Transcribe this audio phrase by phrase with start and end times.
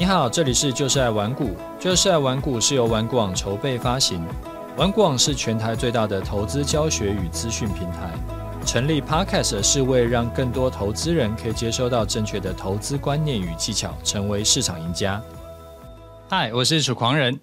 [0.00, 4.26] 你好，这里是就是爱玩股，就是爱玩股是由玩股网筹备发行，
[4.74, 8.10] 玩股网是全台最大的投资教学与资讯平台。
[8.64, 15.22] 成立 Podcast 是为让更多投资人可以接收到正确的投资观念与技巧，成为市场赢家。
[16.30, 17.38] 嗨，我是楚狂人，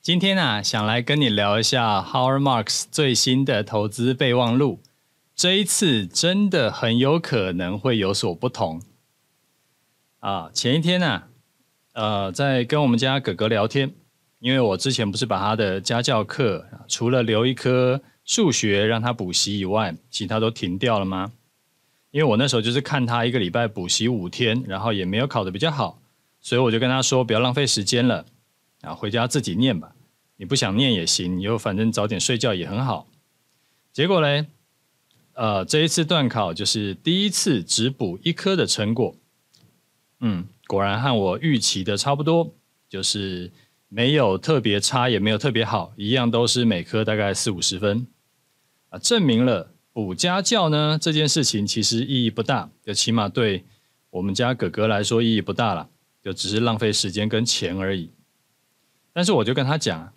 [0.00, 4.80] 今天啊，想来跟你聊一下 Howard Marks 最新的投资备忘录。
[5.36, 8.80] 这一次真的很有可能会有所不同
[10.20, 10.48] 啊！
[10.54, 11.24] 前一天呢、
[11.98, 13.92] 呃，在跟我们家哥哥聊天，
[14.38, 21.32] 因为我之前不是把他的家教课，除了留一科数学让他补习以外，其他都停掉了吗？
[22.12, 26.00] 因为我那时候就是看他一个礼拜补习五天，然后也没有考得比较好，
[26.40, 28.24] 所以我就跟他说不要浪费时间了，
[28.82, 29.90] 啊，回家自己念吧，
[30.36, 33.08] 你不想念也行，以后反正早点睡觉也很好。
[33.92, 34.46] 结果嘞，
[35.32, 39.16] 呃，这一次段考就是第一次只补一科的成果，
[40.20, 40.46] 嗯。
[40.68, 42.54] 果然和我预期的差不多，
[42.90, 43.50] 就是
[43.88, 48.06] 没有特别差，也没有特别好，一样都是每科大概四五十分，
[48.90, 53.64] 啊，证明了补家教呢这件事情其实意义不大，就起码对
[54.10, 55.88] 我们家哥哥来说意义不大了，
[56.22, 58.10] 就只是浪费时间跟钱而已。
[59.14, 60.12] 但是我就跟他讲，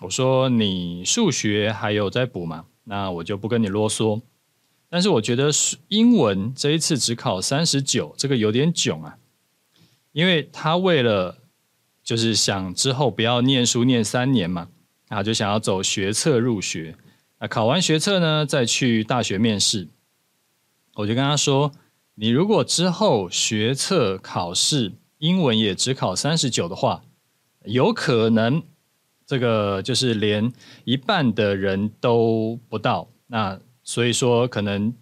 [0.00, 4.20] 我说你数学还有在补嘛，那我就不跟你啰嗦。
[4.90, 5.50] 但是我觉得
[5.88, 9.16] 英文这一次只考三十九，这个有点囧啊。
[10.14, 11.38] 因为他为了
[12.04, 14.68] 就是想之后不要念书念三年嘛，
[15.08, 16.94] 啊，就想要走学测入学，
[17.38, 19.88] 啊，考完学测呢再去大学面试。
[20.94, 21.72] 我就跟他说，
[22.14, 27.02] 你如果之后学测考试英文也只考三十九的话，
[27.64, 28.62] 有可能
[29.26, 30.52] 这个就是连
[30.84, 33.08] 一半的人都不到。
[33.26, 34.94] 那所以说可能。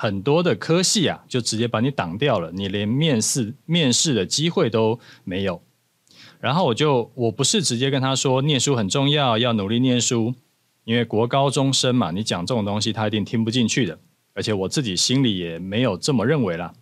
[0.00, 5.60] 很多的科系啊，就直接把你挡掉了，你连面试面试的机会都没有。
[6.38, 10.36] 然后我就我不是直接跟他说念书很重要，要努力念书，
[10.84, 13.98] 因为国高中生嘛，你讲这种东西他一定听不进去的。
[14.34, 16.72] 而且我自己心里也没有这么认为啦。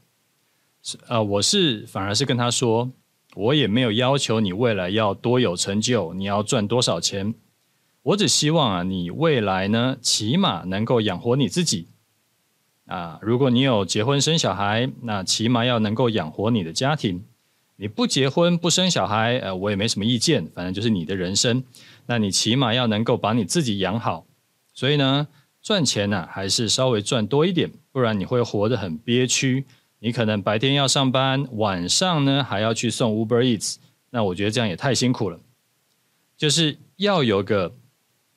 [0.82, 2.90] 是呃，我是反而是跟他说，
[3.34, 7.34] 我也没有要求你未来要多有成就，你要赚多少钱，
[8.02, 11.88] 我只希望啊，你未来呢，起码能够养活你自己。
[12.86, 17.24] 啊，如果你有结婚生小孩，那起码要能够养活你的家庭。
[17.76, 21.64] 你不结婚不生小孩，呃，我也没什么意见，反正就是你的人生。
[22.06, 24.24] 那你起码要能够把你自己养好。
[24.72, 25.26] 所以呢，
[25.60, 29.64] 赚钱呢，还是稍微赚多一点，不然你会活得很憋屈。
[29.98, 33.76] 你可能白天要上班，晚上呢还要去送 Uber Eats，
[34.10, 35.40] 那我觉得这样也太辛苦了。
[36.36, 37.74] 就是要有个。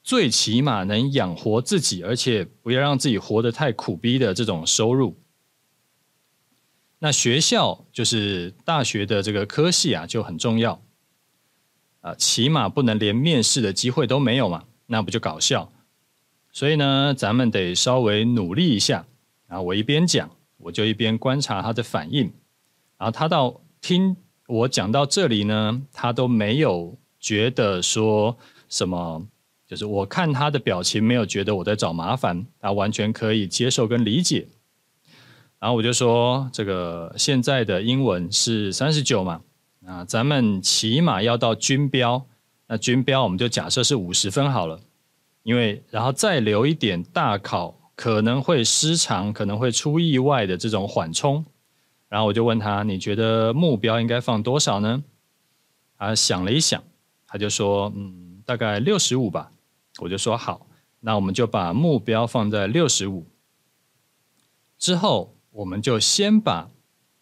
[0.02, 5.18] 最起码能养活自己，而且不要让自己活得太苦逼的这种收入。
[7.00, 10.82] 那学校就是大学的这个科系啊，就很重要
[12.02, 15.72] 啊，起码不能连面试的机会都没有嘛，那不就搞笑？
[16.52, 19.06] 所以呢，咱们得稍微努力一下。
[19.48, 22.24] 然后我一边讲，我就一边观察他的反应。
[22.98, 24.18] 然后他到听
[24.48, 28.36] 我讲到这里呢，他都没有觉得说
[28.68, 29.28] 什么。
[29.70, 34.48] 就是我看他的表情，没有觉得我在找麻烦，他完全可以接受跟理解。
[35.60, 39.42] 然后我就说，这个现在的英文是三十九嘛，
[39.86, 42.26] 啊，咱们起码要到均标，
[42.66, 44.80] 那均标我们就假设是五十分好了，
[45.44, 51.46] 因为然后再留一点大考可能会失常，可能会出意外的这种缓冲。
[52.08, 55.04] 然后我就问他，你觉得目标应该放多少呢？
[55.96, 56.82] 他想了一想，
[57.28, 59.52] 他就说，嗯，大概六十五吧。
[60.02, 60.68] 我就说好，
[61.02, 63.26] 那我们就把目标放在六十五。
[64.78, 66.70] 之后，我们就先把，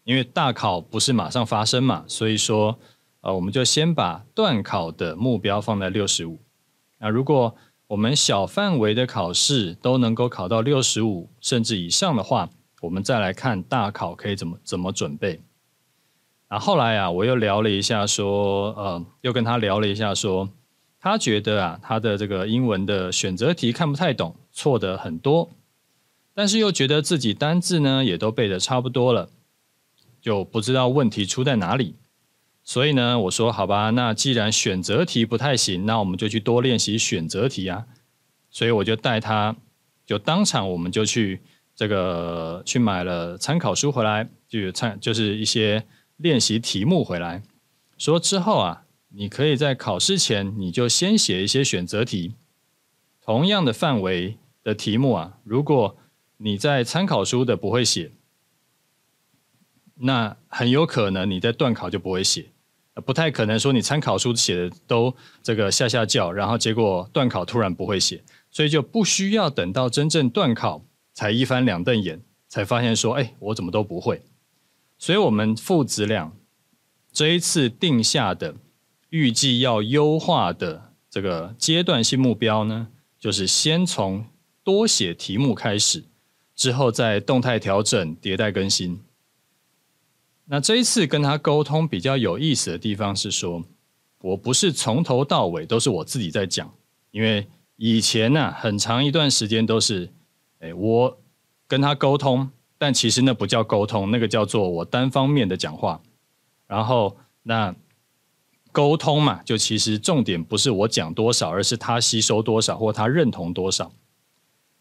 [0.04, 2.78] 因为大考不是马上发生嘛，所以说，
[3.22, 6.40] 呃，我们就先把段考的目标放在六十五。
[7.00, 7.56] 那如果
[7.88, 12.50] 我们小范围的考试都能够考到六十五甚至以上的话，
[12.82, 15.42] 我们再来看大考可以怎么怎么准备。
[16.50, 20.50] 那后来啊，我又聊了一下，说，呃，又跟他聊了一下，说。
[21.00, 25.52] 他觉得啊，他的这个英文的选择题看不太懂，错的很多，
[26.34, 29.30] 但是又觉得自己单字呢也都背的差不多了，
[30.20, 31.96] 就不知道问题出在哪里。
[32.64, 37.86] 所以呢，我说好吧，那既然选择题不太行，那我们就去多练习选择题啊。
[38.50, 39.56] 所以我就带他，
[40.06, 41.42] 就当场我们就去
[41.76, 45.86] 这个去买了参考书回来，就参就是一些
[46.18, 47.44] 练习题目回来，
[48.00, 48.84] 说之后啊。
[49.10, 52.36] 你可以在考试前，你就先写一些选择题，
[53.22, 55.38] 同样的范围的题目啊。
[55.44, 55.98] 如果
[56.38, 58.12] 你在参考书的不会写，
[59.96, 62.52] 那很有可能你在段考就不会写。
[63.06, 70.84] 不太可能说你参考书写的都这个下下叫，然后结果段考突然不会写，所以就不需要等到真正段考
[71.14, 74.24] 才一翻两瞪眼，才发现说，哎，我怎么都不会。
[74.98, 76.34] 所以，我们父子俩
[77.12, 78.56] 这一次定下的
[79.10, 82.88] 预计要优化的这个阶段性目标呢，
[83.20, 84.26] 就是先从
[84.64, 86.04] 多写题目开始，
[86.56, 89.02] 之后再动态调整、迭代更新。
[90.46, 93.64] 那这一次跟他沟通比较有意思的地方是说，
[94.22, 96.74] 我不是从头到尾都是我自己在讲，
[97.12, 100.10] 因为以前呢、很长一段时间都是，
[100.60, 101.18] 哎，我
[101.68, 106.02] 跟他沟通，但其实那不叫沟通，那个叫做我单方面的讲话。
[106.66, 107.76] 然后那
[108.78, 113.92] 沟通嘛，就其实重点不是我讲多少，而是他吸收多少或他认同多少。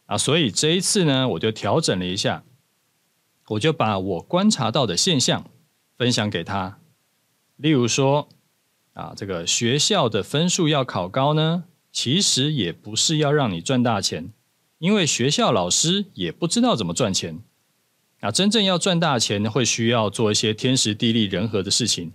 [0.04, 2.44] 啊，所以这一次呢，我就调整了一下，
[3.48, 5.46] 我就把我观察到的现象。
[5.96, 6.78] 分享给他，
[7.56, 8.28] 例如说，
[8.92, 14.30] 啊，这个学校的分数要考高呢，其实也不是要让你赚大钱，
[14.78, 17.40] 因为学校老师也不知道怎么赚钱。
[18.20, 22.12] 啊，真正要赚大钱，会需要做一些天时地利人和的事情，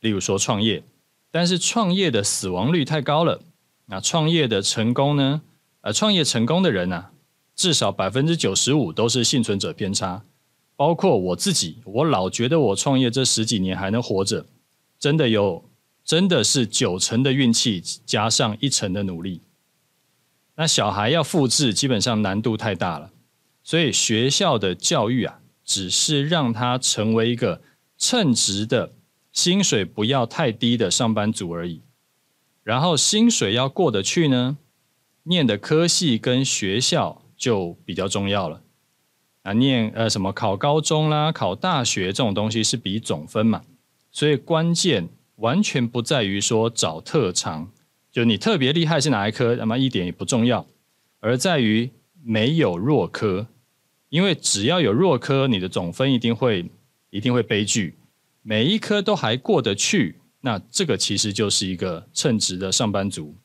[0.00, 0.82] 例如说创业。
[1.30, 3.42] 但是创业的死亡率太高了，
[3.86, 5.42] 那创业的成功呢？
[5.80, 7.06] 呃，创业成功的人呢，
[7.54, 10.24] 至少百分之九十五都是幸存者偏差。
[10.74, 14.46] 包括我自己，我老觉得我创业这十几年还能活着，
[14.98, 15.64] 真的有，
[16.04, 19.40] 真的是九成的运气加上一成的努力。
[20.54, 23.10] 那小孩要复制，基本上难度太大了，
[23.62, 27.60] 所以学校的教育啊，只是让他成为一个
[27.96, 28.92] 称职的、
[29.38, 31.82] 薪水不要太低的上班族而已。
[32.64, 34.58] 然后薪水要过得去呢，
[35.22, 38.62] 念的科系跟学校就比较重要了。
[39.44, 43.62] 啊，念呃什么考高中啦，考大学这种东西是比总分嘛，
[44.10, 47.70] 所以关键完全不在于说找特长，
[48.10, 50.66] 就你特别厉害是哪一科，那么一点也不重要，
[51.20, 51.88] 而在于
[52.24, 53.46] 没有弱科，
[54.08, 56.68] 因为只要有弱科，你的总分一定会
[57.10, 57.94] 一定会悲剧，
[58.48, 63.36] 每一科都还过得去，那这个其实就是一个称职的上班族。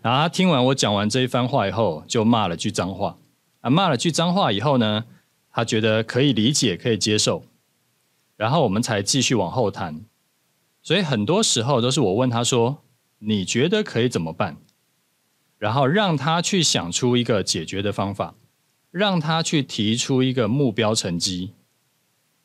[0.00, 3.18] 然后他听完我讲完这一番话以后，就骂了句脏话。
[3.62, 5.06] 啊骂了句脏话以后呢，
[5.50, 7.44] 他觉得可以理解，可以接受，
[8.36, 10.04] 然后我们才继续往后谈。
[10.80, 12.84] 所以很多时候都是我问他说
[13.18, 14.58] ：“你觉得可以怎么办？”
[15.58, 18.36] 然后让他去想出一个解决的方法，
[18.92, 21.54] 让他去提出一个目标成绩。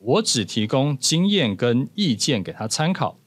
[0.02, 3.18] 我只提供经验跟意见给他参考。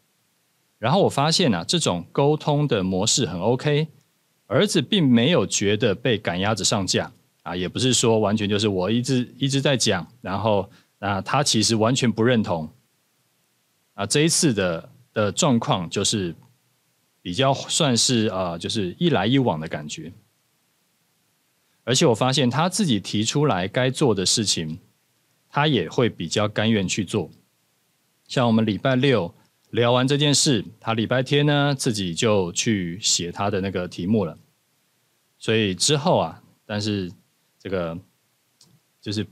[0.78, 3.88] 然后我发现啊，这种沟通的模式很 OK，
[4.48, 7.12] 儿子并没有觉得被赶鸭子上架。
[7.44, 10.68] 啊，也不是说完全就是我一直一直在讲，然后
[10.98, 12.68] 啊，他其实完全不认同。
[13.94, 16.36] 啊，这一次的的状况就是
[17.22, 20.12] 比较算是啊，就是一来一往的感觉。
[21.84, 24.80] 而且我发现他自己提出来该做的事情，
[25.56, 27.32] 他也会比较甘愿去做。
[28.28, 29.34] 像我们礼拜六
[29.70, 34.38] 聊完这件事，他礼拜天呢自己就去写他的那个题目了。
[35.38, 37.10] 所以之后啊，但是。
[37.66, 37.98] 这个
[39.02, 39.26] 就是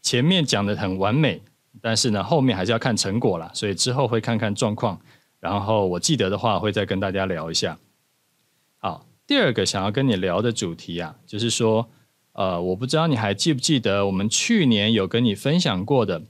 [0.00, 1.42] 前面讲的很完美，
[1.82, 4.98] 但是呢，后面还是要看成果啦，所以之后会看看状况，
[5.38, 7.78] 然后我记得的话会再跟大家聊一下。
[8.78, 11.86] 好，第二个想要跟你聊的主题啊，就是说，
[12.38, 16.22] 呃，我不知道你还记不记得我们去年有跟你分享过的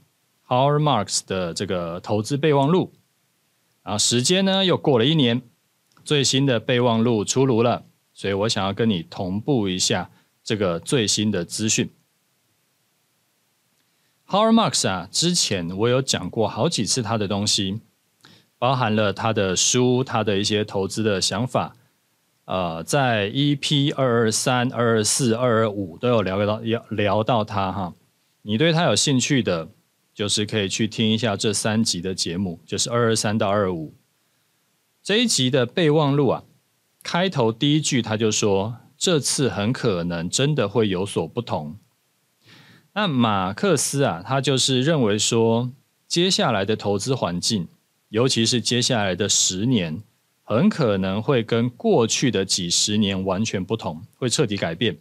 [0.47, 2.91] Howard Marks 的这个投资备忘录，
[3.83, 5.43] 然后时间呢又过了一年，
[6.03, 10.09] 最新的备忘录出炉了，所以我想要跟你同步一下。
[10.43, 11.91] 这个最新的资讯
[14.25, 17.81] ，Howard Marks 啊，之前我有讲过好几次他的东西，
[18.57, 21.75] 包含了他的书，他的一些投资的想法，
[22.49, 27.93] 呃，在 EP 二二三、二二四、二二五都有聊到，要聊到他哈。
[28.41, 29.69] 你对他有兴趣的，
[30.15, 33.93] 就是可以去听一下这三集的节目，就是二二三到二二五
[35.03, 36.43] 这一集的备忘录啊，
[37.03, 38.77] 开头第一句他就说。
[39.01, 41.77] 这次很可能真的会有所不同。
[42.93, 45.71] 那马克思啊，他就是认为说，
[46.05, 47.69] 接下来的投资环境，
[48.09, 50.03] 尤其是接下来的十年，
[50.49, 54.97] 很可能会跟过去的几十年完全不同，会彻底改变。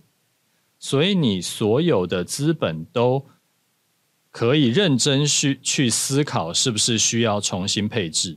[0.78, 3.24] 所以你所有的资本都
[4.30, 8.36] 可以认真去去思考，是不是需要重新配置。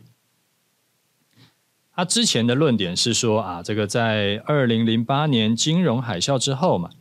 [1.94, 6.92] 他之前的论点是说啊，这个在二零零八年金融海啸之后嘛，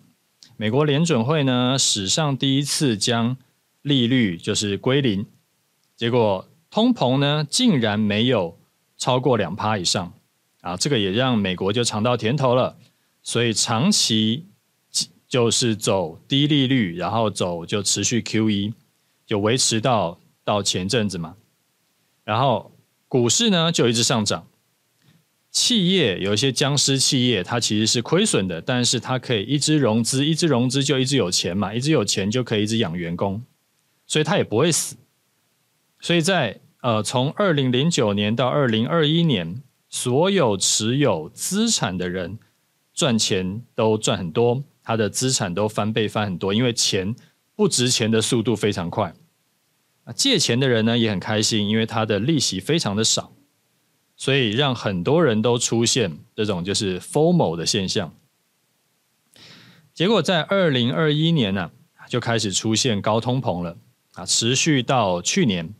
[0.57, 3.37] 美国联准会呢史上第一次将
[3.83, 5.25] 利率就是归零，
[5.95, 8.59] 结果通膨呢竟然没有
[9.01, 10.13] 超过两趴以上
[10.61, 12.77] 啊，这个也让美国就尝到甜头了。
[13.23, 14.47] 所以长期
[15.27, 18.75] 就是走低利率，然后走就持续 QE，
[19.27, 21.35] 就维持到到前阵子嘛。
[22.25, 22.73] 然后
[23.09, 24.47] 股市呢就一直上涨。
[25.51, 33.43] 企业有一些僵尸企业，它其实是亏损的，但是它可以一直融资，一直融资就一直有钱嘛，一直有钱就可以一直养员工，
[34.07, 34.97] 所以它也不会死。
[35.99, 42.39] 所以在呃，从二零零九年到二零二一年，所有持有资产的人
[42.95, 47.15] 赚钱都赚很多，他的资产都翻倍翻很多，因为钱
[47.55, 49.15] 不值钱的速度非常快。
[50.05, 53.33] 啊借钱的人呢也很开心，因为他的利息非常的少。
[54.17, 58.15] 所以让很多人都出现这种就是 FOMO 的现象，
[59.95, 61.71] 结果在二零二一年呢，
[62.07, 63.79] 就开始出现高通膨了
[64.13, 65.75] 啊，持续到去年，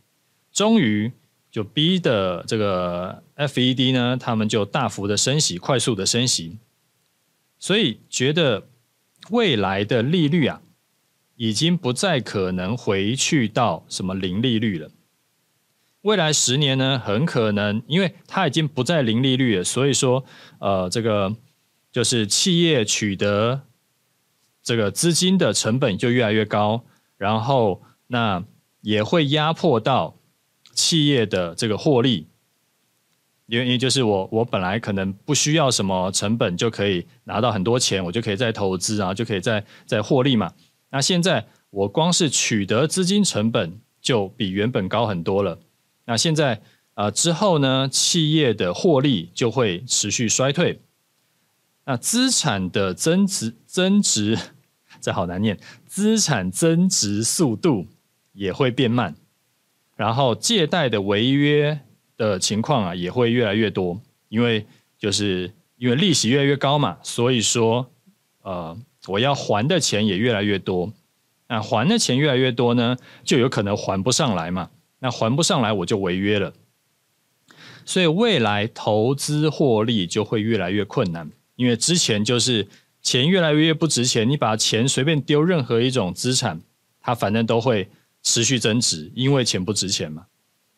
[0.51, 1.11] 终于
[1.49, 6.57] 就逼的这个 FED 呢，他们就大幅的升息，快速的升息，
[7.59, 8.67] 所以觉得
[9.29, 10.61] 未来的利率啊，
[11.35, 14.89] 已经不再可能回去到什么零利率了。
[16.01, 20.25] 未来十年呢，很可能，因为它已经不再零利率了，所以说，
[20.59, 21.35] 呃，这个
[21.91, 23.61] 就是企业取得
[24.63, 26.83] 这个资金的成本就越来越高，
[27.17, 28.43] 然后那
[28.81, 30.17] 也会压迫到
[30.73, 32.27] 企业的这个获利，
[33.47, 40.53] 原因就是我我本来可能不需要什么成本就可以拿到很多钱，我就可以再投资啊，就可以再再获利嘛。
[40.89, 45.59] 那现在我光是取得资金成本就比原本高很多了。
[46.05, 46.61] 那现在
[46.93, 50.81] 啊、之后呢，企业的获利就会持续衰退，
[51.85, 54.37] 那资产的增值增值，
[54.99, 57.87] 这好难念，资产增值速度
[58.33, 59.15] 也会变慢，
[60.01, 61.79] 然后借贷的违约
[62.17, 64.65] 的情况啊也会越来越多，因为
[64.97, 67.85] 就是因为利息越来越高嘛，所以说
[68.41, 70.91] 呃我要还的钱也越来越多，
[71.47, 74.71] 那还的钱越来越多呢，就有可能还不上来嘛。
[75.03, 76.53] 那还不上来，我就违约了，
[77.85, 82.67] 所以未来投资获利就会越来越困难，因为之前就是
[83.03, 86.59] 钱越来越不值钱，你把钱随便丢任何一种资产，
[87.01, 87.87] 它反正都会
[88.31, 90.25] 持续增值，因为钱不值钱嘛。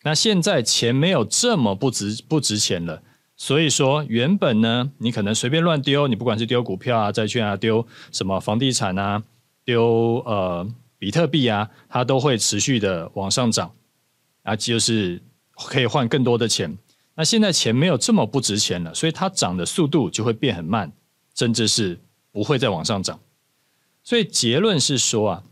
[0.02, 3.04] 那现在钱没有这么不值不值钱了，
[3.38, 9.22] 所以说原本呢，你可能随便乱丢，你不管是丢股票啊、债券啊、丢什么房地产啊、
[9.64, 10.68] 丢呃
[10.98, 13.72] 比特币啊，它都会持续的往上涨。
[14.42, 15.22] 啊，就是
[15.70, 16.76] 可以换更多的钱。
[17.16, 20.92] 那现在钱没有这么不值钱了，所以它涨的速度就会变很慢，
[21.36, 21.98] 甚至是
[22.32, 23.20] 不会再往上涨。
[24.04, 25.44] 所以结论是说啊，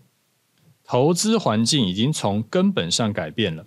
[0.92, 3.66] 投资环境已经从根本上改变了，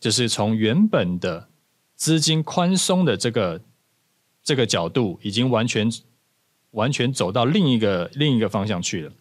[0.00, 1.50] 就是从原本的
[1.94, 3.60] 资金宽松的这个
[4.42, 5.92] 这个角度，已经完全
[6.70, 9.12] 完全走到另一个另一个方向去了。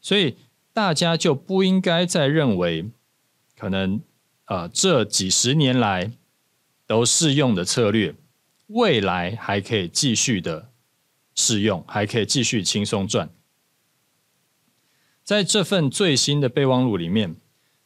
[0.00, 0.36] 所以
[0.72, 2.88] 大家就不应该再认为
[3.58, 4.00] 可能。
[4.46, 6.12] 呃，这几十年来
[6.86, 8.14] 都适用的策略，
[8.66, 10.68] 未来还可以继续的
[11.34, 13.30] 适用，还可以继续轻松赚。
[15.24, 17.34] 在这份最新的备忘录里面，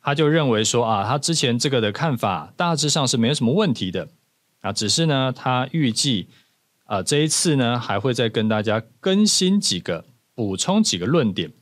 [0.03, 4.09] 他就认为说啊，他之前这个的看法大致上是没有什么问题的
[4.61, 6.27] 啊，只是呢，他预计
[6.85, 10.05] 啊这一次呢还会再跟大家更新几个，
[10.35, 11.53] 补充几个论点。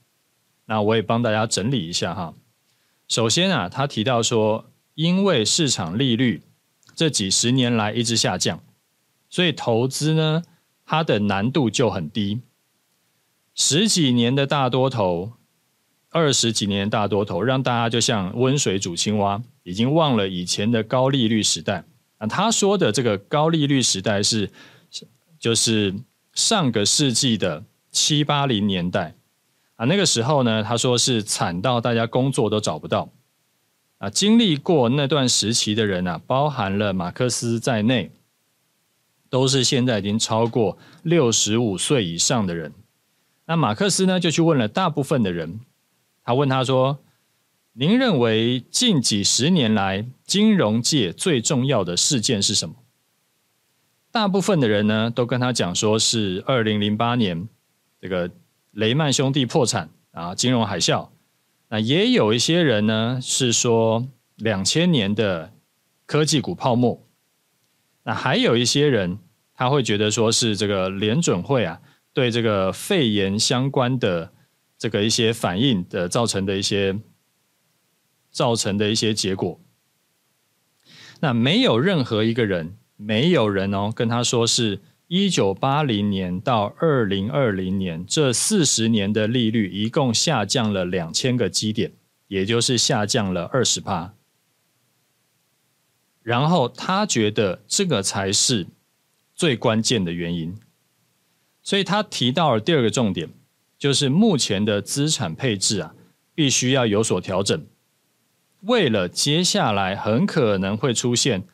[0.64, 2.34] 那我也帮大家整理一下哈。
[3.06, 4.70] 首先啊，他提到说。
[4.96, 6.40] 因为市场利率
[6.94, 8.64] 这几十年来一直下降，
[9.28, 10.42] 所以投资呢，
[10.86, 12.40] 它的难度就很低。
[13.54, 15.34] 十几年的大多头，
[16.16, 21.84] 二十几年大多头，让大家就像温水煮青蛙，已经忘了以前的高利率时代。
[22.16, 24.50] 啊，他说的这个高利率时代是，
[25.38, 25.94] 就是
[26.32, 29.14] 上个世纪的七八零年代
[29.74, 33.10] 啊，那个时候呢，他说是惨到大家工作都找不到。
[33.98, 38.10] 啊，经历过那段时期的人啊，包含了马克思在内，
[39.28, 42.72] 都是现在已经超过六十五岁以上的人。
[43.46, 45.60] 那马克思呢，就去问了大部分的人，
[46.26, 46.98] 他问他说
[47.74, 52.74] ：“您认为近几十年来金融界最重要的事件是什么？”
[54.10, 57.48] 大部分的人呢，都跟他讲说是二零零八年
[58.00, 58.28] 这个
[58.72, 61.10] 雷曼兄弟破产啊，金融海啸。
[61.68, 65.52] 那也有一些人呢，是说两千年的
[66.06, 67.00] 科技股泡沫。
[68.02, 69.20] 那还有一些人，
[69.54, 71.80] 他会觉得说是这个联准会啊，
[72.12, 74.32] 对这个肺炎相关的
[74.78, 76.98] 这个一些反应的造成的一些
[78.30, 79.60] 造成的一些结果。
[81.20, 91.92] 那没有任何一个人，没有人哦，跟他说是一九八零年到二零二零年这四十年的利率一共下降了两千个基点，
[92.28, 94.14] 也就是下降了二十趴。
[96.22, 98.66] 然后他觉得这个才是
[99.32, 100.58] 最关键的原因，
[101.62, 103.30] 所以他提到了第二个重点，
[103.78, 105.94] 就是目前的资产配置啊，
[106.34, 107.66] 必须要有所调整。
[108.62, 111.44] 为了接下来很可能会出现，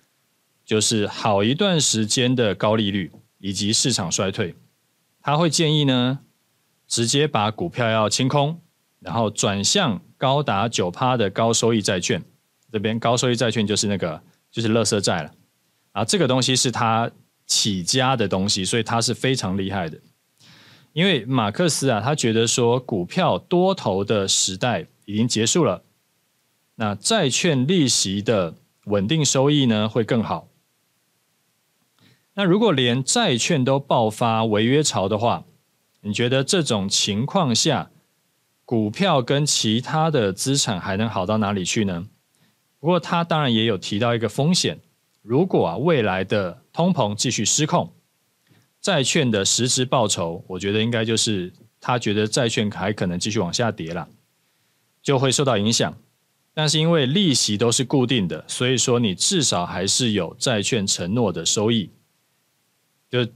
[0.65, 4.55] 就是好一段时间的高利率以及市场衰退，
[5.21, 6.21] 他会建议呢，
[6.87, 8.61] 直接把股票要清空，
[9.01, 12.23] 然后转向高达九趴的高收益债券。
[12.71, 15.31] 这边高收益债券就是那个就是垃圾债了
[15.91, 17.11] 啊，这个东西是他
[17.47, 19.99] 起家的东西，所以他是非常厉害的。
[20.93, 25.83] 因为马克思啊，他觉得说股票多头的时代已经结束了。
[26.75, 30.49] 那债券利息的稳定收益呢，会更好。
[32.35, 35.45] 那如果连债券都爆发违约潮的话，
[36.01, 37.91] 你觉得这种情况下，
[38.65, 42.09] 股票跟其他的资产还能好到哪里去呢？
[42.81, 44.81] 不过他当然也有提到一个风险，
[45.23, 47.93] 如果啊未来的通膨继续失控，
[48.83, 54.09] 债券的实质报酬，我觉得应该就是他觉得债券还可能继续往下跌了，
[55.01, 55.97] 就会受到影响。
[56.53, 61.91] 但是因为利息都是固定的，所以说你至少还是有债券承诺的收益。
[63.09, 63.27] 就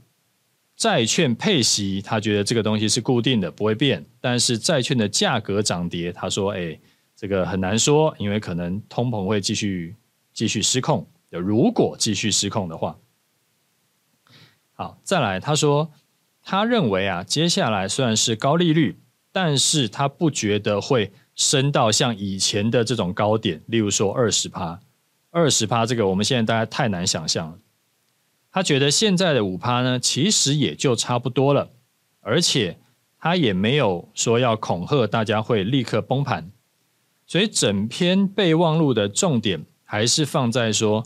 [0.75, 4.05] 债券配息，他觉得这个东西是固定的，不会变。
[4.19, 6.79] 但是债券的价格涨跌，他说：“哎，
[7.15, 9.95] 这个很难说，因为可能通膨会继续
[10.33, 11.07] 继续失控。
[11.29, 12.95] 如果继续失控的话，
[14.77, 15.91] 好，再来，他说
[16.41, 18.97] 他认为啊，接下来虽然是高利率，
[19.33, 24.79] 但是他不觉得会。”升到像以前的这种高点，例如说二十趴，
[25.29, 27.59] 二十趴这个我们现在大家太难想象了。
[28.51, 31.69] 他觉得现在的五趴呢，其实也就差不多了，
[32.21, 32.79] 而且
[33.19, 36.49] 他也没有说要恐吓大家会立刻崩盘，
[37.27, 41.05] 所以整篇备忘录的重点还是放在说，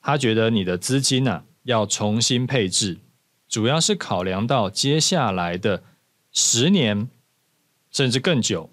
[0.00, 2.96] 他觉得你的资金啊要重新配置，
[3.46, 5.82] 主要是考量到接下来的
[6.32, 7.10] 十年
[7.90, 8.70] 甚至更久。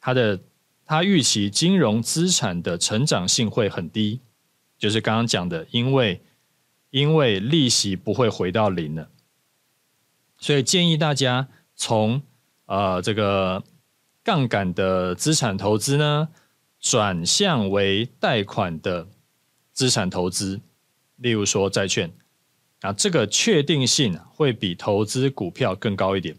[0.00, 0.40] 它的
[0.84, 4.20] 它预期金融资产的成长性会很低，
[4.78, 6.22] 就是刚刚讲的，因为
[6.90, 9.10] 因为利息不会回到零了，
[10.38, 12.22] 所以建议大家从
[12.66, 13.64] 呃这个
[14.22, 16.28] 杠杆的资产投资呢，
[16.78, 19.08] 转向为贷款的
[19.72, 20.60] 资产投资，
[21.16, 22.12] 例如说债券，
[22.80, 26.36] 啊，这个确定性会比投资股票更高一点。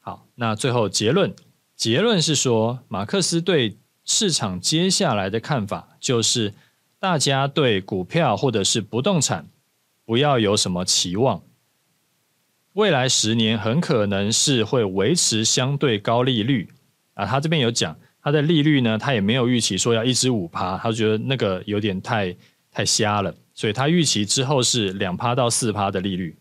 [0.00, 1.34] 好，那最后结论。
[1.76, 6.54] 结论是说，马克思对市场接下来的看法就是，
[6.98, 9.48] 大家对股票或者是不动产
[10.04, 11.42] 不要有什么期望。
[12.74, 16.68] 未来十年很可能是会维持相对高利率
[17.14, 17.26] 啊。
[17.26, 22.34] 他这边有讲，他的利率呢，他也没有预期说要一直五趴，他觉得那个有点太
[22.70, 26.36] 太瞎了，所以他预期之后是两趴到四趴的利率，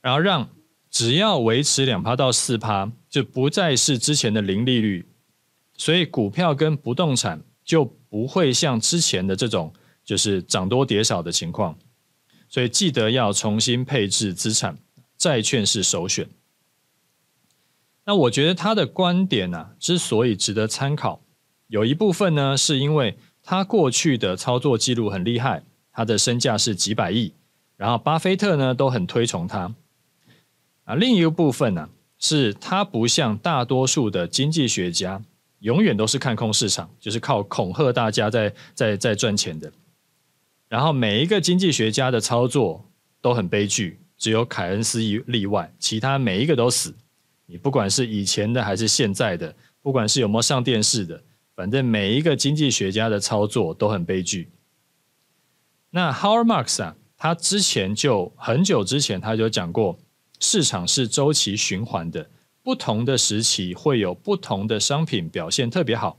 [0.00, 0.48] 然后让。
[0.90, 5.06] 只要维持两趴到四趴，就不再是之前的零利率，
[5.74, 9.72] 所以股票跟不动产就不会像之前的这种
[10.04, 11.78] 就是涨多跌少的情况。
[12.46, 14.76] 所以记得要重新配置资产，
[15.16, 16.28] 债券是首选。
[18.04, 21.22] 那我觉得他的观点呢、之所以值得参考，
[21.68, 27.32] 有一部分呢是因为他过去的操作记录很厉害，他的身价是几百亿，
[27.76, 29.74] 然后巴菲特呢都很推崇他。
[30.84, 35.22] 啊，另一个部分呢、是他不像大多数的经济学家，
[35.58, 39.72] 永远都是看空市场，就是靠恐吓大家在在在赚钱的。
[40.68, 42.84] 然后每一个经济学家的操作
[43.20, 46.94] 都很悲剧，只有凯恩斯一例外，其他每一个都死。
[47.46, 51.22] 你不管是以前的还是现在的，不管是有没有上电视的，
[51.54, 54.48] 反正每一个经济学家的操作都很悲剧。
[55.92, 59.98] 那 Howard Marks 啊，他之前就很久之前他就讲过。
[60.44, 62.28] 市场是周期循环的，
[62.64, 66.18] 不同的时期会有不同的商品表现特别好。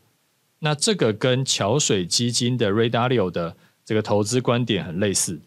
[0.59, 5.41] 那这个跟桥水基金的 Ray Dalio 的这个投资观点很类似。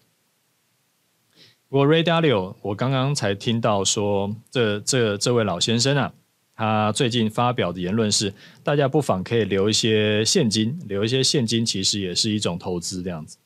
[1.71, 6.13] 不过 Ray Dalio，我刚刚才听到说，这这这位老先生啊，
[6.55, 13.39] 他最近发表的言论是，大家不妨可以留一些现金，留一些现金其实也是一种投资这样子。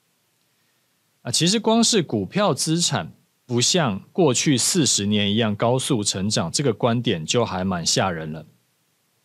[1.23, 3.13] 啊，其实光是股票资产。
[3.47, 8.47] 不像过去四十年一样高速成长，这个观点就还蛮吓人了。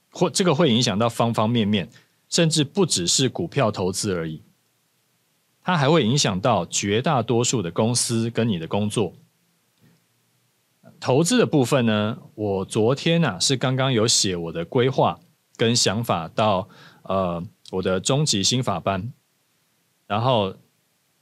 [0.10, 1.88] 或这个会影响到方方面面，
[2.28, 4.42] 甚至不只是股票投资而已。
[5.62, 9.14] 它还会影响到绝大多数的公司跟你的工作。
[11.00, 15.20] 投资的部分呢，我昨天啊是刚刚有写我的规划
[15.56, 16.68] 跟想法到
[17.04, 19.14] 呃我的终极心法班，
[20.08, 20.56] 然后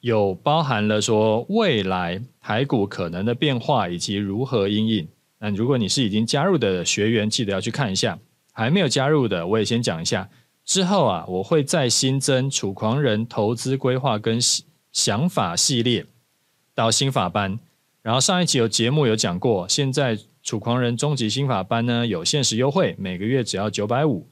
[0.03, 5.07] 有包含了说未来台股可能的变化以及如何因应。
[5.39, 8.17] 那如果你是已经加入的学员，记得要去看一下；
[8.51, 10.29] 还没有加入的，我也先讲一下。
[10.65, 14.37] 之后啊，我会再新增《楚狂人投资规划跟
[14.91, 16.05] 想法》系列
[16.75, 17.57] 到新法班。
[18.01, 24.27] 然后上一集有节目有讲过，现在《楚狂人终极新法班》呢有限时优惠，每个月只要九百五，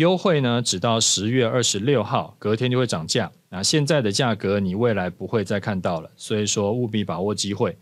[0.00, 3.30] 优惠呢只到十月二十六号，隔天就会涨价。
[3.50, 7.76] 那现在的价格你未来不会再看到了，所以说务必把握机会。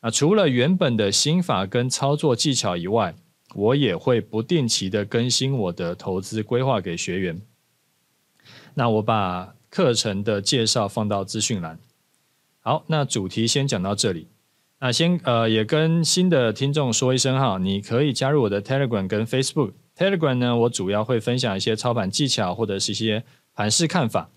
[0.00, 3.16] 那除了原本的心法跟操作技巧以外，
[3.56, 7.42] 我也会不定期的更新我的投资规划给学员。
[8.74, 11.80] 那我把课程的介绍放到资讯栏。
[12.60, 14.28] 好，那主题先讲到这里。
[14.78, 19.72] 那先呃也跟新的听众说一声哈，你可以加入我的 Telegram 跟 Facebook。
[19.96, 24.30] Telegram 呢，我主要会分享一些操盘技巧或者是一些盘势看法。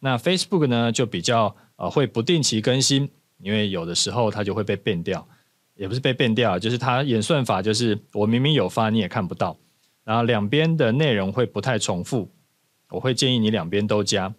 [0.00, 3.10] 那 Facebook 呢，就比较呃会不定期更新。
[3.38, 5.26] 因为有的时候它就会被变掉，
[5.74, 9.56] 也不是被变掉，就是它演算法就是我明明有发你也看不到，
[10.04, 12.30] 然后两边的内容会不太重复，
[12.90, 14.32] 我会建议你两边都加。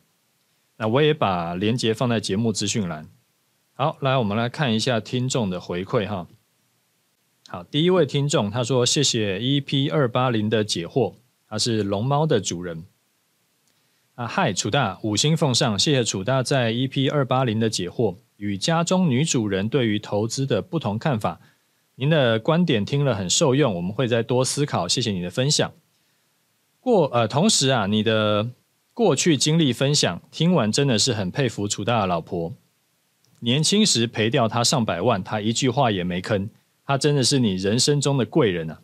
[0.77, 3.05] 那我也把连接放在节目资讯栏。
[3.73, 6.25] 好，来我们来看一下听众的回馈哈。
[7.53, 11.13] 好，第一位听众他说谢谢 EP 二八零的解惑，
[11.47, 12.83] 他是龙猫的主人。
[14.15, 18.15] 啊嗨，楚大五星奉上，谢谢楚大在 EP 二八零的解惑。
[18.37, 21.39] 与家中女主人对于投资的不同看法，
[21.93, 24.87] 您的观点听了很受用，我们会再多思考。
[24.87, 25.71] 谢谢你的分享。
[26.79, 28.49] 过呃，同时啊，你的
[28.95, 32.55] 过去经历分享听完真的是很佩服楚大的老婆。
[33.41, 36.49] 年轻时赔掉他上百万，他一句话也没吭，
[36.85, 38.81] 他真的是你人生中的贵人啊！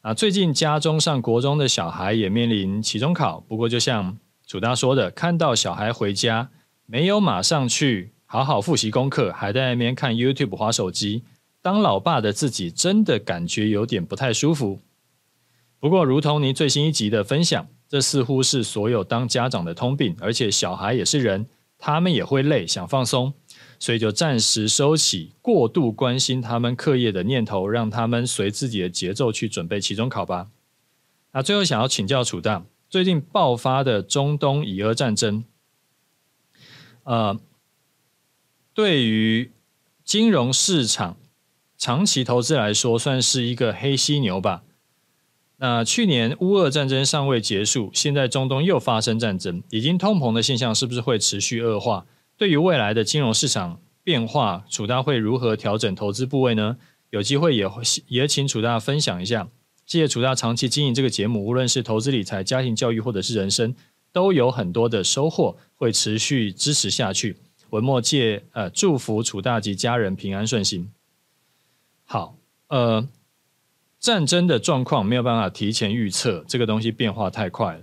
[0.00, 6.50] 啊，最近家中上国中的小孩也面临期中考，不过就像楚大说的，看到小孩回家
[6.86, 8.12] 没有马上去。
[8.32, 11.24] 好好复习功课，还在那边看 YouTube 划手机，
[11.60, 14.78] 当老爸的自己真的感觉有点不太舒服。
[15.80, 23.34] 不过，如同您最新一集的分享，这似乎是所有当家长的通病，而且小孩也是人，他们也会累，想放松，
[23.80, 30.50] 所以就暂时收起过度关心他们课业的念头，让他们随自己的节奏去准备期中考吧。
[31.32, 35.42] 那最后想要请教楚大，最近爆发的中东以俄战争，
[37.02, 37.40] 呃。
[38.72, 39.50] 对于
[40.04, 41.18] 金融市场
[41.76, 44.62] 长期投资来说，算是一个黑犀牛吧。
[45.56, 52.06] 那去年乌俄战争尚未结束，现在中东又发生战争，已经通膨的现象是不是会持续恶化？
[52.40, 56.78] 对于未来的金融市场变化，楚大会如何调整投资部位呢？
[57.10, 57.70] 有机会也
[58.06, 59.50] 也请楚大分享一下。
[59.84, 63.74] 谢谢楚大长期经营这个节目，无论是投资理财、家庭教育或者是人生，
[64.10, 67.36] 都有很多的收获，会持续支持下去。
[67.68, 70.90] 文末借呃祝福楚大及家人平安顺心。
[72.06, 73.06] 好，呃，
[73.98, 77.82] 战争的状况没有办法提前预测，这个东西变化太快了。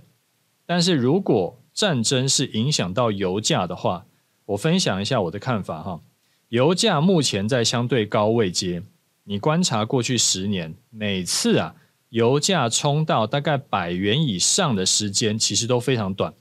[0.66, 4.04] 但是如果战争是影响到油价的话，
[4.48, 6.00] 我分享一下我的看法哈。
[6.48, 8.82] 油价目前在相对高位阶，
[9.24, 11.74] 你观察过去十年，每次啊
[12.08, 16.32] 油价冲到大概百元以上的时间，其实都非常短。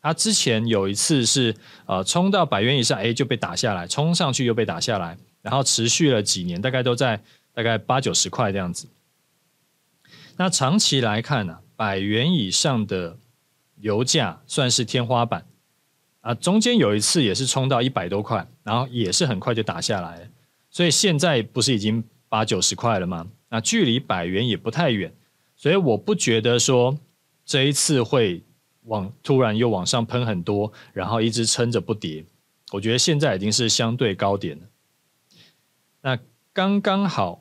[0.00, 1.54] 他之前有一次是
[1.86, 7.22] 呃冲到百元以上，哎就被打下来，冲上去又被打下来，然后持续了几年，大概都在
[7.52, 8.88] 大概八九十块这样子。
[10.36, 13.16] 那长期来看呢、百元以上的
[13.76, 15.46] 油价算是天花板
[16.24, 16.34] 啊。
[16.34, 20.28] 中间有一次也是冲到一百多块，然后也是很快就打下来，
[20.70, 23.26] 所以现在不是已经八九十块了吗？
[23.50, 25.12] 那距离百元也不太远，
[25.54, 26.98] 所以我不觉得说
[27.44, 28.42] 这一次会。
[28.86, 32.22] 往突然又往上喷很多，然后一直撑着不跌。
[32.70, 34.62] 我觉得现在已经是相对高点了。
[36.02, 36.18] 那
[36.52, 37.40] 刚刚好，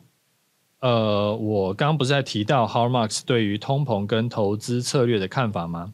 [0.80, 5.92] 呃，我刚刚不是在提到 h a r m a r k s 对于通膨跟投资策略的看法吗？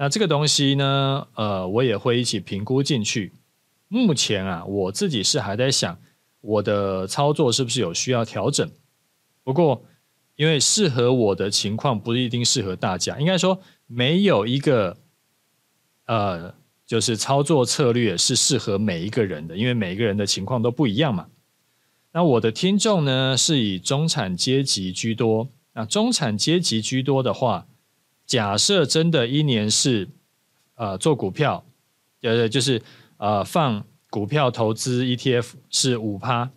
[0.00, 3.34] 那这个东西呢，呃，我也会一起评估进去。
[3.88, 6.00] 目前啊，我自己是还在想
[6.40, 8.66] 我的操作是不是有需要调整。
[9.44, 9.84] 不过，
[10.36, 13.60] 因为适合我的情况不一定适合大家，应该说。
[13.92, 14.98] 没有一个，
[16.06, 16.54] 呃，
[16.86, 21.26] 就是操作策略是适合每一个人的，因为每一个人的情况都不一样嘛。
[22.12, 25.48] 那我的听众呢，是以中产阶级居多。
[25.72, 27.66] 那中产阶级居多的话，
[28.30, 30.08] 假设真的一年是，
[30.76, 31.64] 呃，做股票
[32.20, 32.80] 呃，就是
[33.16, 36.48] 呃放股票投资 ETF 是五趴。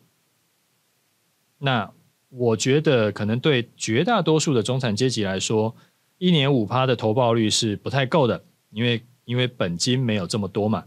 [1.57, 1.91] 那
[2.29, 5.75] 我觉得可能对绝大多数的中产阶级来说，
[6.19, 10.85] 一年五趴的投报率是不太够的，因为因为本金没有这么多嘛。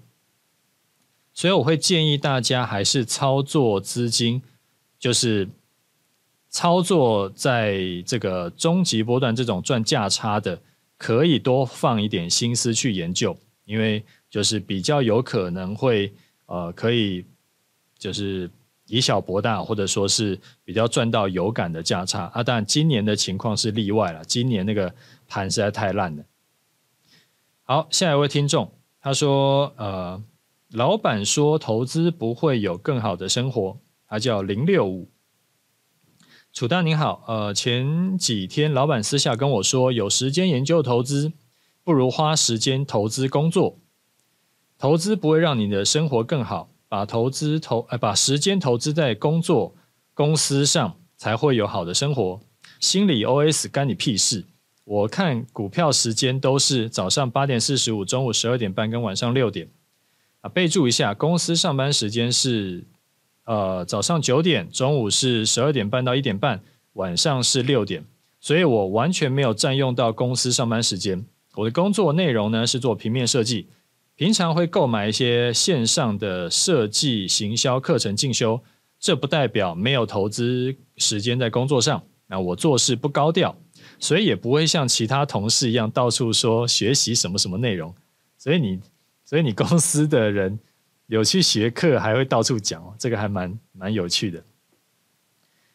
[1.32, 4.40] 所以我会建议大家还是操作资金，
[5.00, 5.48] 就是
[6.48, 10.62] 操作在这个中级波段这种赚价差的，
[10.96, 16.12] 可以多放一点心思去研究，因为就是比较有可能会
[16.46, 17.24] 呃可以
[17.98, 18.50] 就是。
[18.88, 22.40] 以小博大，或者说是比较赚到有感的价差啊。
[22.40, 24.94] 当然，今年的情况是例外了，今年那个
[25.26, 26.22] 盘实在太烂了。
[27.64, 30.22] 好，下一位听众他说：“呃，
[30.70, 33.76] 老板说投资不会有更好的生活。”
[34.08, 35.08] 他叫零六五。
[36.56, 41.32] 楚大您好，呃，前几天老板私下跟我说，有时间研究投资，
[41.84, 43.76] 不如花时间投资工作。
[44.78, 46.70] 投资不会让你的生活更好。
[46.88, 49.74] 把投资投，呃，把时间投资在工作
[50.14, 52.40] 公司上，才会有好的生活。
[52.80, 54.46] 心理 OS 干你屁事！
[54.84, 59.68] 我看股票时间都是早上八点四十五，中午十二点半跟晚上六点。
[60.40, 62.86] 啊，备注一下，公司上班时间是
[63.46, 66.60] 呃早上九点，中午是十二点半到一点半，
[66.92, 68.04] 晚上是六点。
[68.38, 71.24] 所以我完全没有占用到公司上班时间。
[71.54, 73.66] 我的工作内容呢是做平面设计。
[74.14, 78.62] 平常会购买一些线上的设计行销课程进修，
[78.98, 82.02] 这不代表没有投资时间在工作上。
[82.26, 83.54] 那我做事不高调，
[83.98, 87.94] 所以也不会像其他同事一样到处说学习什么什么内容。
[88.38, 88.80] 所以你，
[89.24, 90.58] 所以你公司的人
[91.06, 94.42] 有去学课，还会到处讲，这个还蛮蛮有趣的。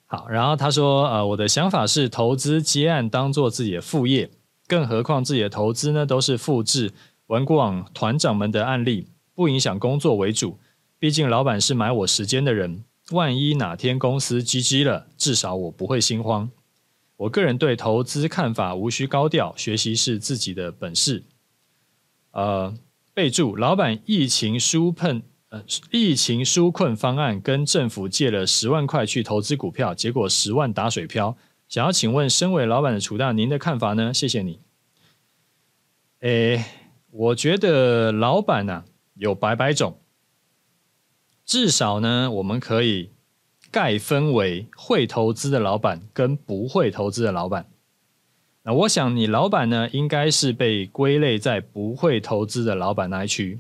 [0.06, 4.30] 好，然后他说，呃，我的想法是投资接案当做自己的副业，
[4.68, 6.92] 更何况自己的投资呢都是复制。
[7.28, 10.60] 玩股网团长们的案例不影响工作为主，
[11.00, 12.84] 毕竟老板是买我时间的人。
[13.12, 16.52] 万一哪天公司 GG 了，至少我不会心慌。
[17.16, 21.24] 我个人对投资看法无需高调，学习是自己的本事。
[22.32, 22.74] 呃，
[23.14, 31.38] 备注：老板疫情纾困呃疫情纾困方案跟政府借了十万块去投资股票，结果十万打水漂。
[31.68, 34.14] 想要请问，身为老板的楚大，您的看法呢？
[34.14, 34.60] 谢谢你。
[36.20, 36.66] 诶。
[37.14, 40.00] 我觉得老板呢、有百百种，
[41.46, 43.10] 至少呢我们可以
[43.70, 47.70] 概分为会投资的老板跟不会投资的老板。
[48.64, 53.60] 那我想你老板呢应该是被归类在不会投资的老板那一区，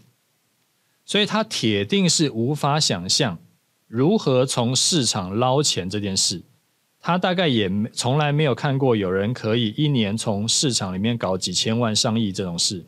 [1.05, 3.39] 所以他铁定是无法想象
[3.87, 6.43] 如何从市场捞钱这件事。
[7.03, 12.85] 他大概也从来没有看过有人可以一年从市场里面搞几千万上亿这种事。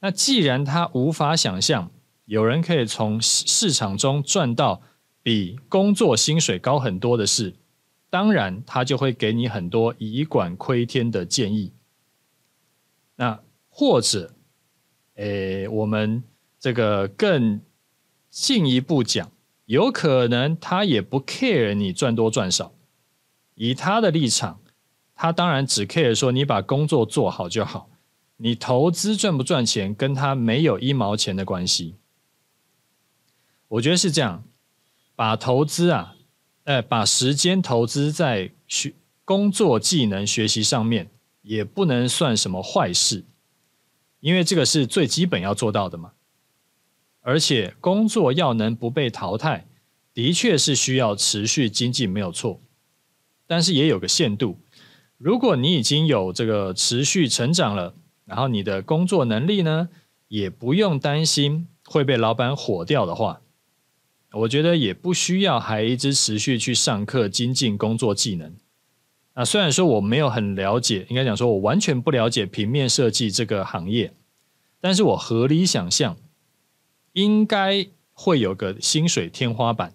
[0.00, 1.92] 那既然他无法想象
[2.24, 4.82] 有人可以从市场中赚到
[5.22, 7.54] 比工作薪水高很多的事，
[8.10, 11.72] 当然他就会给你很多以管窥天的建议。
[13.16, 14.34] 那或者，
[15.14, 16.22] 诶，我们
[16.58, 17.60] 这个更
[18.30, 19.30] 进一步讲，
[19.66, 22.72] 有可能他也不 care 你赚多赚少，
[23.54, 24.60] 以他的立场，
[25.14, 27.90] 他当然只 care 说你把工作做好就好。
[28.40, 31.96] 你投资赚不赚钱，跟他没有一毛钱的关系。
[33.66, 34.44] 我觉得是这样，
[35.16, 36.14] 把投资啊，
[36.68, 38.92] 呃，把时间投资在学
[39.24, 41.08] 工作技能学习上面，
[41.40, 43.24] 也不能算什么坏事，
[44.20, 46.12] 因为这个是最基本要做到的嘛。
[47.22, 49.66] 而且工作要能不被淘汰，
[50.12, 52.60] 的确是需要持续精进，没有错。
[53.46, 54.58] 但是也有个限度，
[55.16, 57.94] 如果你已经有这个持续成长了。
[58.26, 59.88] 然后你的工作能力呢，
[60.28, 63.40] 也不用担心会被老板火掉的话，
[64.32, 68.54] 我觉得也不需要还一直持续去上课精进工作技能。
[69.34, 74.12] 啊虽然说我没有很了解，应该讲说我完全不了解平面设计这个行业，
[74.80, 76.16] 但是我合理想象，
[77.12, 79.94] 应该会有个薪水天花板，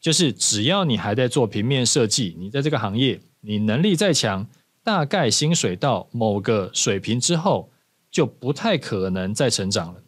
[0.00, 4.48] 就是只要你还在做平面设计，你在这个行业，你能力再强。
[4.84, 7.70] 大概薪水到某个水平之后，
[8.10, 10.02] 就不太可能再成长了。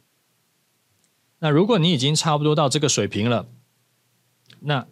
[1.39, 3.47] 那如果你已经差不多到这个水平了，
[4.65, 4.87] 那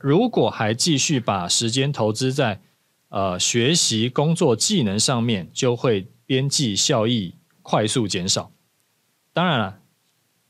[0.00, 2.60] 如果还继续把时间投资在
[3.08, 8.50] 呃学习工作技能上面，就会边际效益快速减少。
[9.32, 9.80] 当然了，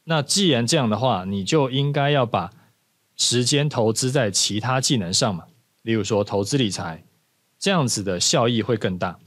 [0.05, 2.53] 那既然这样的话，你就应该要把
[3.17, 5.45] 时间投资在其他技能上嘛，
[5.83, 7.03] 例如说投资理财。
[7.59, 9.19] 这样子的效益会更大。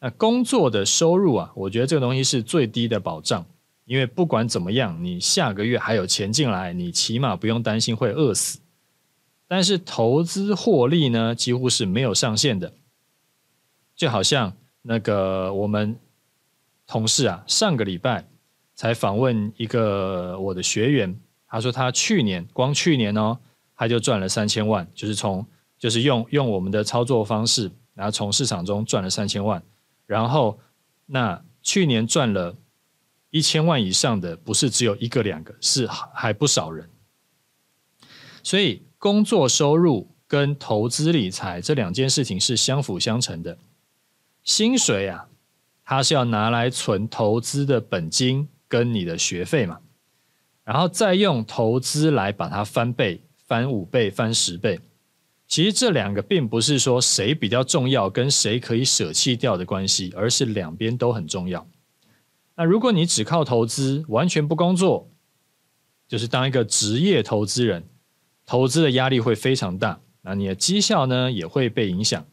[0.00, 3.46] 那工作的收入啊，我觉得这个东西是最低的保障。
[3.84, 8.60] 因为不管怎么样，你下个月还有钱进来，你起码不用担心会饿死。
[9.48, 12.72] 但是投资获利呢，几乎是没有上限的。
[13.94, 15.98] 就好像那个我们
[16.86, 18.26] 同事啊，上个礼拜
[18.74, 21.14] 才访问一个我的学员，
[21.46, 23.38] 他说他去年光去年哦，
[23.76, 25.44] 他就赚了三千万，就是从
[25.78, 29.62] 就是用用我们的操作方式，然后从市场中赚了三千万。
[30.06, 30.58] 然后
[31.06, 32.56] 那去年赚了
[33.32, 36.88] 一千万以上的，不是只有一个两个，是还不少人。
[38.44, 38.82] 所以。
[39.02, 43.58] 工作收入跟投资理财这两件事情是相辅相成的。
[44.44, 45.26] 薪水啊，
[45.84, 49.80] 它是要拿来存投资的本金跟你的学费嘛，
[50.62, 54.78] 然后再用投资来把它翻倍、翻五倍、翻十倍。
[55.48, 61.66] 其实这两个并不是说谁比较重要，跟谁可以舍弃掉的关系，而是两边都很重要。
[62.56, 65.08] 那如果你只靠投资，完全不工作，
[66.06, 67.84] 就是当一个职业投资人。
[68.44, 72.26] 投资的压力会非常大，那你的绩效呢也会被影响。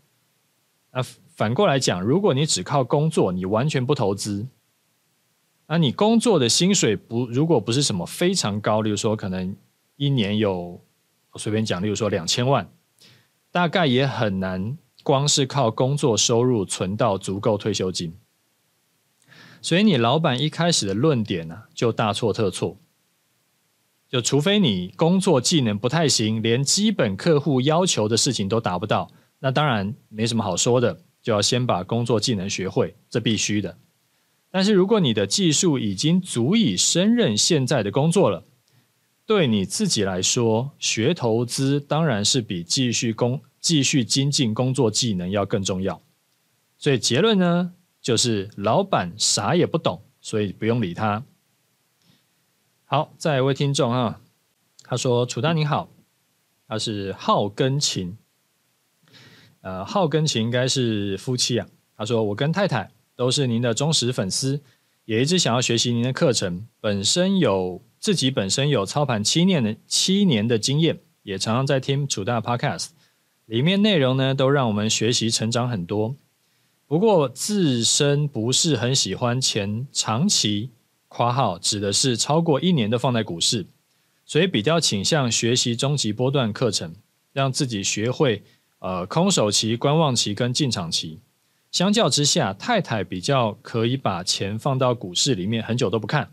[0.91, 4.47] 那反过来讲，如果你只靠工作，你完全不投资，
[5.67, 9.55] 那你工作的薪水不如果不是什么非常高，例如说可能
[9.97, 10.81] 一年有
[11.31, 12.67] 我随便讲，例如说两千万，
[13.51, 18.13] 大概也很难光是靠工作收入存到足够退休金。
[19.61, 22.77] 所以你老板一开始的论点呢，就大错特错。
[24.07, 33.77] 就除非你工作技能不太行，连基本客户要求的事情都达不到，那当然没什么好说的，就要先把工作技能学会，这必须的。
[34.49, 38.45] 但是如果你的技术已经足以胜任现在的工作了，
[39.27, 46.01] 对你自己来说，学投资当然是比继续工继续精进工作技能要更重要。
[46.79, 47.73] 所以结论呢，
[48.09, 51.23] 就是老板啥也不懂，所以不用理他。
[52.85, 54.19] 好，再一位听众啊，
[54.81, 55.91] 他说：“楚大你好，
[56.67, 58.17] 他是浩根琴，
[59.61, 61.67] 呃，浩根琴应该是夫妻啊。
[61.95, 64.63] 他说我跟太太都是您的忠实粉丝，
[65.05, 66.67] 也一直想要学习您的课程。
[66.81, 72.87] 本身有自己本身有操盘七年的七年的经验，也常常在听楚大 Podcast，
[73.45, 76.15] 里面内容呢都让我们学习成长很多。
[76.89, 80.71] 不过自身不是很喜欢前长期。”
[81.07, 83.65] 括号指的是超过一年的放在股市，
[84.25, 86.93] 所以比较倾向学习终极波段课程，
[87.33, 88.43] 让自己学会
[88.77, 91.19] 呃空手期、观望期跟进场期。
[91.71, 96.31] 相较之下，太太比较可以把钱放到股市里面很久都不看。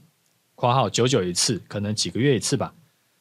[0.55, 2.75] 括号久久一次，可能几个月一次吧。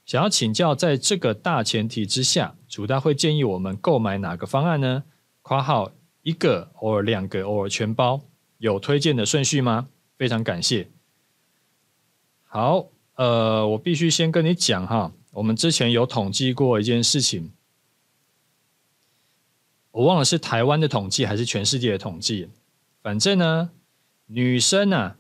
[0.06, 5.04] 想要请教，在这个大前提之下，主大会建议我们购买哪个方案呢？
[5.42, 5.92] 括号
[6.26, 8.20] 一个偶尔两个偶尔全包，
[8.58, 9.90] 有推荐的顺序吗？
[10.18, 10.90] 非常感谢。
[12.46, 17.52] 好，呃，我必须先跟你讲哈，我们之前有统计过一件事情，
[19.92, 22.50] 我忘了是台湾的统计还是全世界的统计，
[23.04, 23.70] 反正呢，
[24.26, 25.18] 女生啊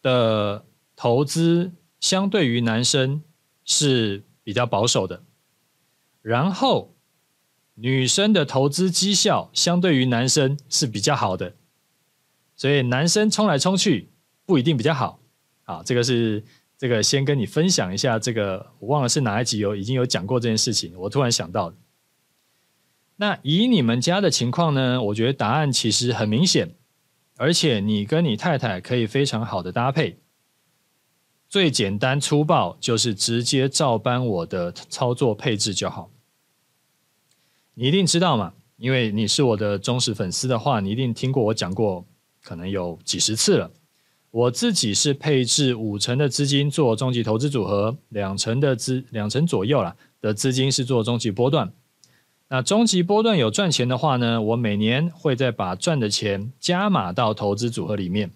[0.00, 0.64] 的
[0.96, 3.22] 投资相对于男生
[3.66, 5.22] 是比较保守的，
[6.22, 6.93] 然后
[7.74, 11.54] 女生的投资绩效相对于男生是比较好的，
[12.54, 14.10] 所以男生冲来冲去
[14.46, 15.18] 不一定比较好。
[15.64, 16.44] 啊，这个是
[16.78, 21.72] 这个先跟你分享一下，这个我忘了是哪一集有已经有讲过这件事情，我突然想到。
[23.16, 26.74] 那以你们家的情况呢，我觉得答案其实很明显，
[27.36, 30.18] 而且你跟你太太可以非常好的搭配。
[31.48, 36.10] 最简单粗暴就是直接照搬我的操作配置就好。
[37.74, 42.04] 你一定知道嘛，因为你是我的忠实粉丝的话，你一定听过我讲过，
[42.42, 43.70] 可能有几十次了。
[44.30, 51.72] 我自己是配置五成的资金做终极投资组合，两成的资两成左右啦的资金是做终极波段。
[52.48, 58.30] 那终极波段有赚钱的话呢，我每年会再把赚的钱加码到投资组合里面，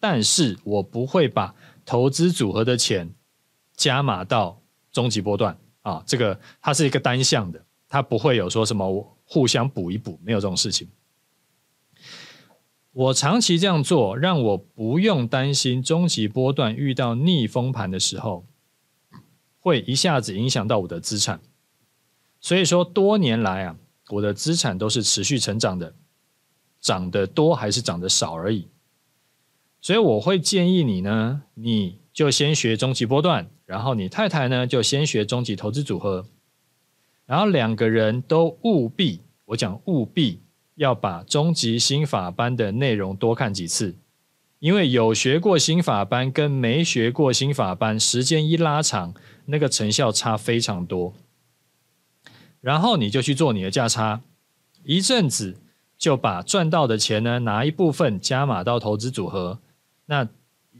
[0.00, 1.54] 但是我不会把
[1.84, 3.14] 投资组合的钱
[3.76, 4.60] 加码到
[4.90, 7.62] 终极波段啊，这个它是一个单向的，
[7.92, 10.88] 他不会有说什么互相补一补，没有这种事情。
[12.92, 18.46] 我长期这样做，让我不用担心终极波段遇到逆风盘的时候，
[19.60, 21.42] 会一下子影响到我的资产。
[22.40, 23.76] 所以说，多年来啊，
[24.08, 25.94] 我的资产都是持续成长的，
[26.80, 28.68] 涨得多还是涨得少而已。
[29.82, 36.26] 所以我会建议你呢，你就先学终极波段，然后你太太呢就先学终极投资组合，
[37.32, 40.42] 然后两个人都务必，我讲务必。
[40.74, 43.94] 要把终极心法班的内容多看几次，
[44.58, 49.14] 因为有学过心法班跟没学过心法班，时间一拉长，
[49.46, 51.14] 那个成效差非常多。
[52.60, 54.22] 然后你就去做你的价差，
[54.82, 55.58] 一阵子
[55.98, 59.58] 就把赚到的钱呢，拿一部分加码到投资组合，
[60.06, 60.26] 那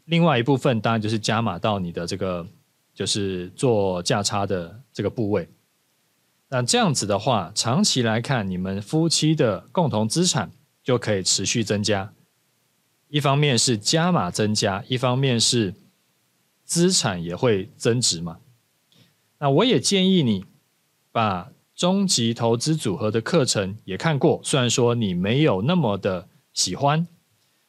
[0.06, 2.46] 另外一部分当然就是加码到你的这个
[2.94, 5.48] 就是做价差的这个部位。
[6.54, 10.50] 那这样子的话，长期来看，你们夫妻的共同资产
[10.84, 12.12] 就可以持续增加。
[13.08, 15.72] 一方面是加码增加，一方面是
[16.62, 18.36] 资产也会增值嘛。
[19.38, 20.44] 那我也建议你
[21.10, 27.08] 把终极投资组合的课程也看过，虽然说你没有那么的喜欢，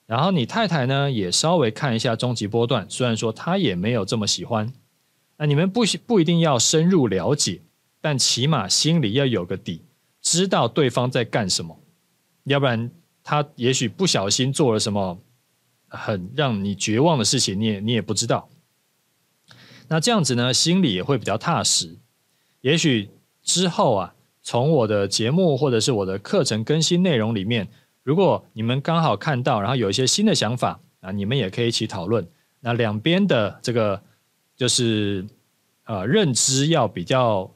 [0.05, 4.73] 然后你太太呢也稍微看一下终极波段，虽然说她也没有这么喜欢。
[5.37, 7.61] 那你们不不一定要深入了解，
[8.03, 9.81] 但起码心里要有个底，
[10.21, 11.79] 知道对方在干什么，
[12.43, 12.91] 要不然
[13.23, 15.17] 他也许不小心做了什么。
[15.95, 18.49] 很让你绝望的事情，你也你也不知道。
[19.89, 21.99] 那这样子呢，心里也会比较踏实。
[22.61, 23.11] 也许
[23.43, 27.67] 之后啊，从我的节目或者是我的课程更新内容里面，
[28.01, 32.27] 如果你们刚好看到，然后有一些新的想法啊，你们也可以一起讨论。
[32.59, 34.01] 那两边的这个
[34.55, 35.23] 就是
[35.83, 37.52] 呃认知要比较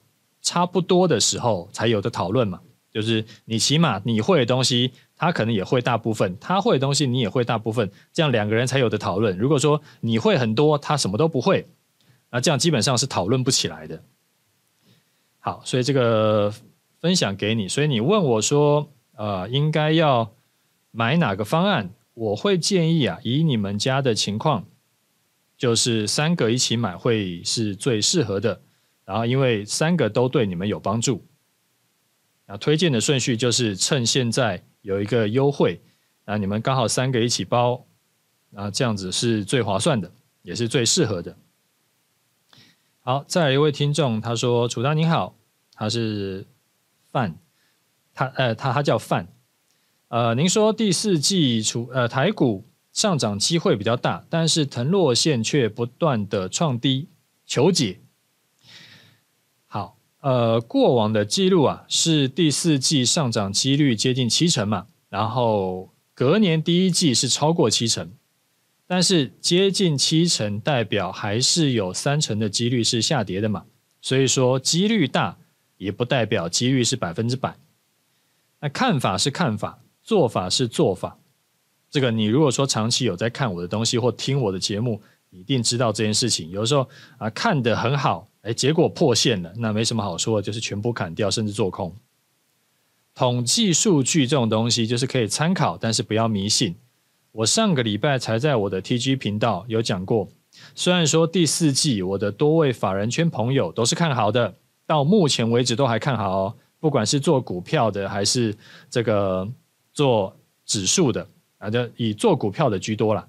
[0.48, 2.62] 差不多的时候，才有的讨论嘛。
[2.93, 4.91] 就是你起码你会的东西。
[5.20, 9.36] 他可能也会大部分，他会的东西你也会大部分，这样两个人才有的讨论。
[9.36, 11.66] 如果说你会很多，他什么都不会，
[12.30, 14.04] 那这样基本上是讨论不起来的。
[15.39, 16.54] 好，所以这个
[17.02, 17.68] 分享给你。
[17.68, 20.32] 所以你问我说，呃，应该要
[20.91, 21.89] 买哪个方案？
[22.14, 24.66] 我会建议啊，以你们家的情况，
[25.58, 28.62] 就是三个一起买会是最适合的。
[29.08, 31.26] 然后因为三个都对你们有帮助，
[32.45, 34.62] 那推荐的顺序就是趁现在。
[34.84, 35.82] 有一个优惠，
[36.24, 37.86] 那你们刚好三个一起包，
[38.55, 40.10] 啊，这样子是最划算的，
[40.43, 41.36] 也是最适合的。
[43.01, 45.36] 好，再来一位听众，他说：“楚大您好，
[45.74, 46.45] 他是
[47.12, 47.38] 范，
[48.14, 49.28] 他呃他他叫范，
[50.08, 57.10] 呃，您说第四季楚呃台股上涨机会比较大，但是藤落线却不断的创低，
[57.45, 57.99] 求解。”
[60.22, 68.11] 呃，过往的记录啊，是第四季上涨几率接近七成嘛，然后隔年第一季是超过七成，
[68.88, 73.65] 但是接近七成代表还是有三成的几率是下跌的嘛，
[74.01, 75.38] 所以说几率大
[75.78, 77.55] 也不代表几率是百分之百。
[78.59, 81.20] 那看法是看法，做法是做法，
[81.91, 84.99] 这个你如果说长期有在看我的东西或听我的节目，
[85.30, 86.49] 一定知道这件事情。
[86.49, 86.89] 有时候
[87.20, 88.28] 啊，看得很好。
[88.48, 91.93] 哎，结果破线了，那没什么好说，就是全部砍掉，甚至做空。
[93.14, 96.76] 统计数据这种东西就是可以参考，但是不要迷信。
[97.34, 100.30] 我上个礼拜才在我的 TG 频道有讲过，
[100.74, 108.56] 虽然说第四季我的多位法人圈朋友都是看好的，到目前为止都还看好哦，不管是做股票的还是
[108.89, 109.45] 这个
[109.91, 110.34] 做
[110.66, 111.28] 指数的
[111.58, 113.28] 啊，就以做股票的居多啦。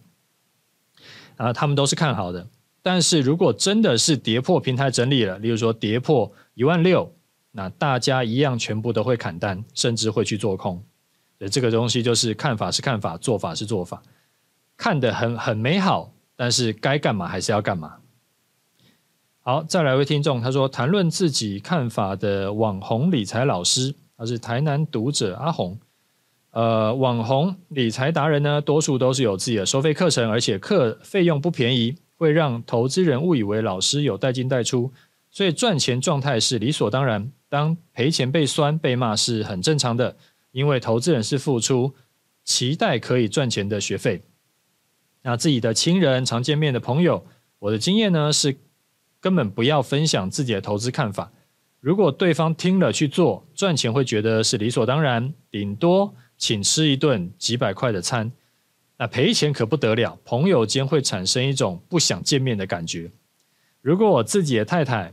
[1.39, 2.47] 啊，他们都是看好的。
[2.91, 7.15] 但是如果真的是跌破平台整理了，例如说跌破一万六，
[7.53, 10.83] 那大家一样全部都会砍单，甚至会去做空。
[11.39, 14.03] 所以这个东西就是看法是看法，做法是做法，
[14.75, 17.97] 看得很很美好，但是该干嘛还是要干嘛。
[19.43, 25.79] 好，再来一位听众，他说谈论自己看法的网红理财老师，他是台南读者阿红。
[26.53, 31.99] 呃，网红理财达人呢，多数都是有自己的收费课程，而且课费用不便宜。
[32.19, 34.93] 会让投资人误以为老师有带进带出，
[35.31, 37.33] 所以赚钱状态是理所当然。
[37.49, 40.15] 当赔钱被酸被骂是很正常的，
[40.51, 41.95] 因为投资人是付出
[42.45, 44.21] 期待可以赚钱的学费。
[45.23, 47.25] 那自己的亲人、常见面的朋友，
[47.61, 48.57] 我的经验呢是
[49.21, 51.33] 根本不要分享自己的投资看法。
[51.81, 58.33] 如果对方听了去做，赚钱会觉得是理所当然，顶多请吃一顿几百块的餐。
[58.99, 63.13] 那赔钱可不得了，朋友间会产生一种不想见面的感觉。
[63.81, 65.13] 如果我自己的太太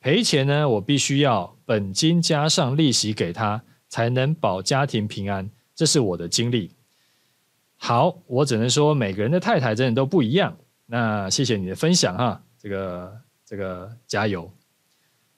[0.00, 5.48] 赔钱呢，我必须要本金加上利息给她，才能保家庭平安。
[5.76, 6.72] 这是我的经历。
[7.76, 10.56] 好，我只能说每个人的太太真的都不一样。
[10.86, 14.52] 那谢谢你的分享哈，这个这个加油。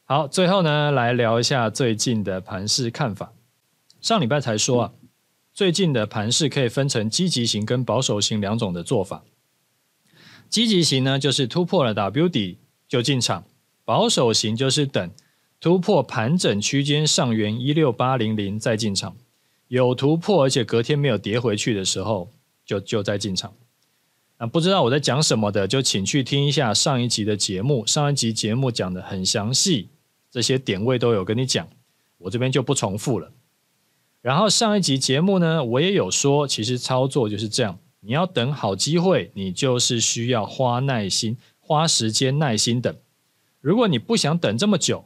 [0.05, 3.35] 好，最后呢，来聊一下最近的盘势看法。
[4.01, 4.93] 上礼拜才说啊。
[5.53, 9.25] 最近的盘势可以分成积极型跟保守型两种的做法。
[10.49, 13.43] 积极型呢，就是突破了 W 底就进场；
[13.85, 15.11] 保守型就是等
[15.61, 19.17] 突破盘整区间上缘一六八零零再进场。
[19.69, 22.31] 有突破而且隔天没有跌回去的时候，
[22.65, 23.53] 就就再进场。
[24.39, 27.87] 啊，不知道我在讲什么的，就请去听一下上一集的节目。
[27.87, 29.91] 上一集节目讲的很详细，
[30.31, 31.69] 这些点位都有跟你讲，
[32.19, 33.31] 我这边就不重复了。
[34.23, 42.95] 然后上一集节目呢，我也有说，其实操作就是这样，你要等好机会，你就是需要花耐心、花时间、耐心等。
[43.61, 45.05] 如果你不想等这么久，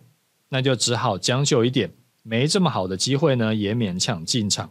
[0.48, 1.90] 那就只好将就一点，
[2.22, 4.70] 没这么好的机会呢，也勉强进场。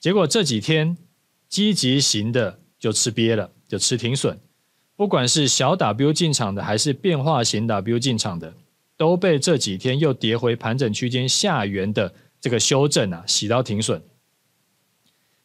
[0.00, 0.96] 结果这几天
[1.48, 3.50] 积极型的就吃瘪了。
[3.66, 4.38] 就吃停损，
[4.94, 8.54] 不管是小 W 进场的，还是变化型 W 进场的，
[8.96, 14.02] 都被这几天又跌回盘整区间下缘的这个修正啊，洗到停损。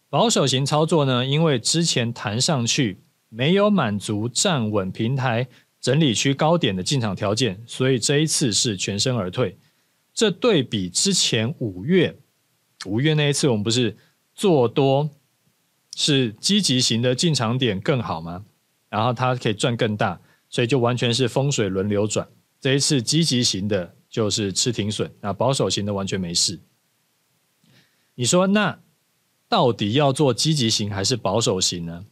[0.09, 5.47] 保守型操作呢，因为之前弹上去没有满足站稳平台
[5.79, 9.57] 整理区高点的进场条件，所以这一次是全身而退。
[10.13, 12.17] 这对比之前五月，
[12.85, 13.95] 五月那一次我们不是
[14.35, 15.09] 做多。
[15.95, 18.43] 是积极型的进场点更好吗？
[18.89, 20.19] 然后它可以赚更大，
[20.49, 22.27] 所以就完全是风水轮流转。
[22.59, 26.59] 这一次积极型的就是吃停损，那保守型的完全没事。
[28.19, 28.77] 你说那
[29.47, 32.05] 到底要做积极型还是保守型呢？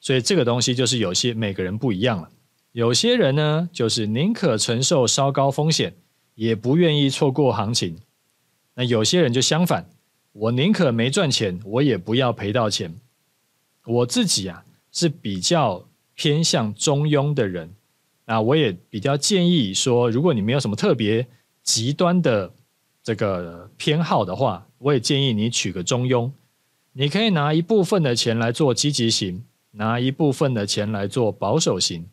[0.00, 2.30] 所以这个东西就是有些每个人不一样了。
[2.72, 5.94] 有些人呢，就是宁可承受稍高风险，
[6.34, 7.98] 也不愿意错过行情。
[8.72, 9.90] 那有些人就相反，
[10.32, 12.98] 我宁可没赚钱，我也不要赔到钱。
[13.84, 17.74] 我自己啊是比较偏向中庸的人，
[18.24, 21.28] 那我也比较建议说，如果你没有什么特别
[21.62, 22.50] 极端的
[23.02, 26.30] 这个偏好的话，我也建议你取个中庸。
[26.92, 32.06] 你可以拿一部分的钱来做积极型，拿一部分的钱来做保守型。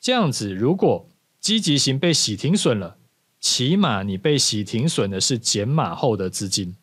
[0.00, 1.06] 这样子，如果
[1.40, 2.96] 积极型被洗停损了，
[3.38, 6.74] 起码你被洗停损的是减码后的资金。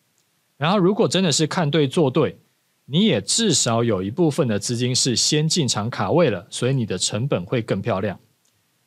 [0.55, 2.37] 然后，如果真的是看对做对。
[2.85, 8.19] 你也至少有一部分的资金是先进场卡位了，所以你的成本会更漂亮。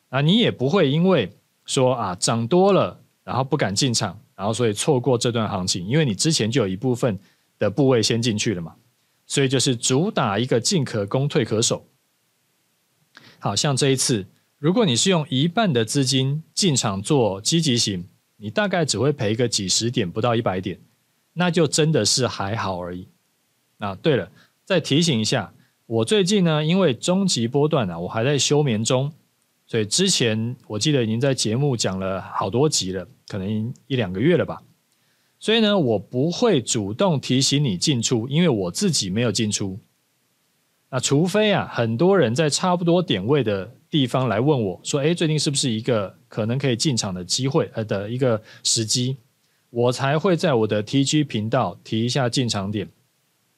[0.09, 1.31] 啊，你也不会因为
[1.65, 7.19] 说啊涨多了，然后不敢进场，然后所以错过这段行情，因为你之前就有一部分
[7.59, 8.75] 的部位先进去了嘛。
[9.25, 11.85] 所以就是主打一个进可攻退可守。
[13.39, 14.25] 好像这一次，
[14.57, 18.07] 如果你是用一半的资金进场做积极型，
[18.37, 20.79] 你大概只会赔个几十点，不到一百点，
[21.33, 23.09] 那就真的是还好而已。
[23.79, 24.31] 啊，对了，
[24.63, 25.53] 再提醒一下，
[25.85, 29.11] 我最近呢，因为终极波段啊，我还在休眠中，
[29.67, 34.63] 所以之前我记得已经在节目讲了好多集了，可能一两个月了吧。
[35.39, 39.77] 所以呢，我不会主动提醒你进出，因为我自己没有进出。
[40.89, 49.17] 那除非啊，很多人在差不多点位的地方来问我说，哎，最近是不是一个可能可以进场的机会呃的一个时机，
[49.69, 52.89] 我才会在我的 TG 频道提一下进场点。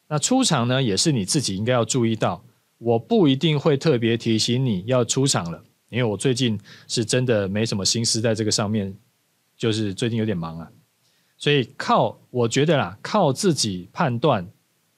[0.07, 2.43] 那出场呢，也是你自己应该要注意到。
[2.79, 8.95] 我不一定会特别提醒你要出场了，因为我最近是真的没什么心思在这个上面，
[9.57, 10.71] 就是最近有点忙啊。
[11.37, 14.47] 所以靠，我觉得啦，靠自己判断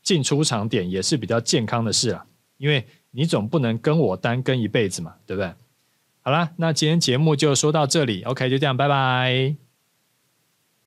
[0.01, 2.25] 进出场点也是比较健康的事啦。
[2.57, 5.53] 因为你总不能跟我单跟一辈子嘛，对不对？
[6.21, 9.60] 好啦，那今天节目就说到这里，OK，就这样，拜拜。